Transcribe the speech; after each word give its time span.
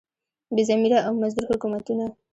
بې 0.53 0.63
ضمیره 0.69 0.99
او 1.07 1.13
مزدور 1.21 1.45
حکومتونه. 1.51 2.05